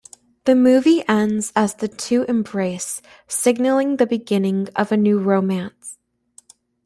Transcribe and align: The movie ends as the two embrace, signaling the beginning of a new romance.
The 0.45 0.55
movie 0.55 1.07
ends 1.07 1.53
as 1.55 1.75
the 1.75 1.87
two 1.87 2.23
embrace, 2.27 3.03
signaling 3.27 3.97
the 3.97 4.07
beginning 4.07 4.67
of 4.75 4.91
a 4.91 4.97
new 4.97 5.19
romance. 5.19 5.99